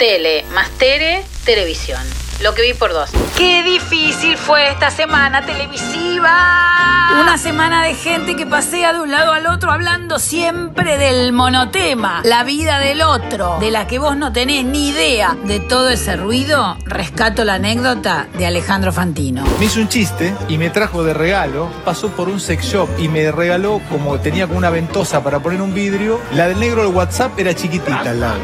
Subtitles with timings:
[0.00, 2.00] Tele más Tere, televisión.
[2.42, 3.10] Lo que vi por dos.
[3.36, 6.30] ¡Qué difícil fue esta semana televisiva!
[7.22, 12.22] Una semana de gente que pasea de un lado al otro hablando siempre del monotema,
[12.24, 15.36] la vida del otro, de la que vos no tenés ni idea.
[15.44, 19.44] De todo ese ruido, rescato la anécdota de Alejandro Fantino.
[19.58, 23.08] Me hizo un chiste y me trajo de regalo, pasó por un sex shop y
[23.08, 26.94] me regaló, como tenía como una ventosa para poner un vidrio, la del negro del
[26.94, 28.38] WhatsApp era chiquitita al lado.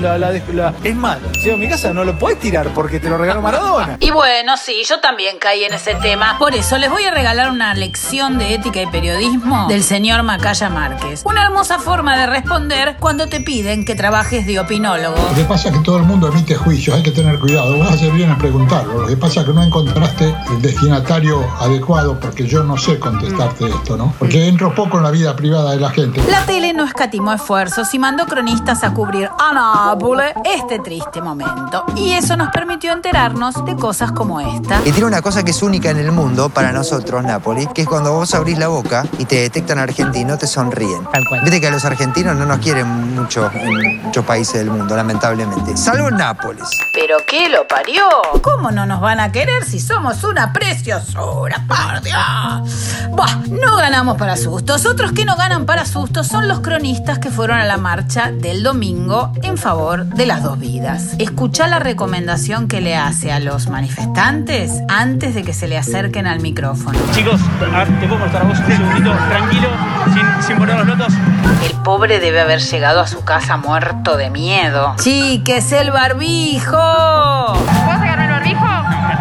[0.00, 3.08] La- la la- es más, llego a mi casa no lo podés tirar porque te
[3.08, 3.96] lo regaló Maradona.
[4.00, 6.36] Y bueno, sí, yo también caí en ese tema.
[6.38, 10.68] Por eso les voy a regalar una lección de ética y periodismo del señor Macaya
[10.70, 11.22] Márquez.
[11.24, 15.16] Una hermosa forma de responder cuando te piden que trabajes de opinólogo.
[15.16, 17.78] Lo que pasa es que todo el mundo emite juicios, hay que tener cuidado.
[17.78, 19.02] Vas a hacer bien en preguntarlo.
[19.02, 23.68] Lo que pasa es que no encontraste el destinatario adecuado porque yo no sé contestarte
[23.68, 24.14] esto, ¿no?
[24.18, 26.22] Porque entro poco en la vida privada de la gente.
[26.30, 31.84] La tele no escatimó esfuerzos y mandó cronistas a cubrir a Nápoles este triste momento.
[31.96, 34.80] Y eso nos permitió enterarnos de cosas como esta.
[34.84, 37.88] Y tiene una cosa que es única en el mundo para nosotros, Napoli, que es
[37.88, 41.06] cuando vos abrís la boca y te detectan argentino, te sonríen.
[41.42, 45.76] Viste que a los argentinos no nos quieren mucho en muchos países del mundo, lamentablemente.
[45.76, 46.68] Salvo en Nápoles.
[47.10, 48.04] ¿Pero qué lo parió?
[48.40, 53.00] ¿Cómo no nos van a querer si somos una preciosura, por Dios?
[53.10, 54.86] Buah, no ganamos para sustos.
[54.86, 58.62] Otros que no ganan para sustos son los cronistas que fueron a la marcha del
[58.62, 61.16] domingo en favor de las dos vidas.
[61.18, 66.28] Escuchá la recomendación que le hace a los manifestantes antes de que se le acerquen
[66.28, 66.96] al micrófono.
[67.12, 67.40] Chicos,
[67.74, 69.68] a ver, te puedo mostrar a vos un segundito, tranquilo,
[70.14, 71.12] sin, sin poner los lotos.
[71.64, 74.94] El pobre debe haber llegado a su casa muerto de miedo.
[75.00, 76.99] Chiques, el barbijo.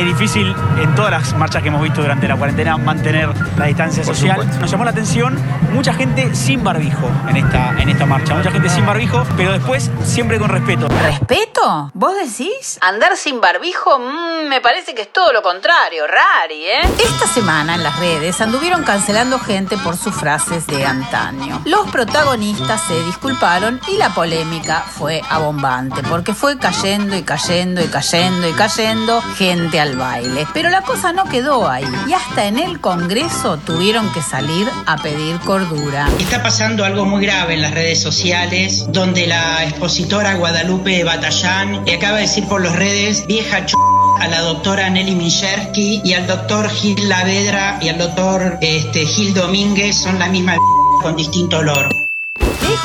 [0.00, 4.02] Es difícil en todas las marchas que hemos visto durante la cuarentena mantener la distancia
[4.02, 4.48] social.
[4.58, 5.38] Nos llamó la atención
[5.74, 9.90] mucha gente sin barbijo en esta, en esta marcha, mucha gente sin barbijo, pero después
[10.02, 10.88] siempre con respeto.
[10.88, 11.90] ¿Respeto?
[11.92, 12.78] ¿Vos decís?
[12.80, 16.80] Andar sin barbijo Mm, me parece que es todo lo contrario, rari, ¿eh?
[16.98, 21.60] Esta semana en las redes anduvieron cancelando gente por sus frases de antaño.
[21.64, 27.88] Los protagonistas se disculparon y la polémica fue abombante, porque fue cayendo y cayendo y
[27.88, 30.46] cayendo y cayendo gente al baile.
[30.52, 34.96] Pero la cosa no quedó ahí y hasta en el Congreso tuvieron que salir a
[34.96, 36.08] pedir cordura.
[36.18, 41.94] Está pasando algo muy grave en las redes sociales, donde la expositora Guadalupe Batallán le
[41.94, 43.74] acaba de decir por las redes, vieja ch
[44.20, 49.32] a la doctora Nelly Michersky y al doctor Gil Lavedra y al doctor este, Gil
[49.32, 50.56] Domínguez son la misma
[51.02, 51.99] con distinto olor.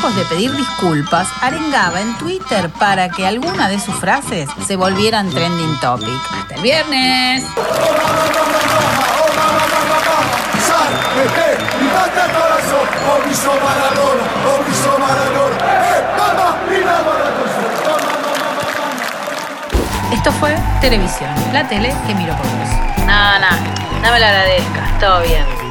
[0.06, 5.80] De pedir disculpas, arengaba en Twitter para que alguna de sus frases se volvieran trending
[5.80, 6.08] topic.
[6.32, 7.44] Hasta el viernes.
[20.14, 22.70] Esto fue televisión, la tele que miro por vos.
[23.06, 23.50] No, no,
[24.04, 25.65] no me lo agradezcas, todo bien.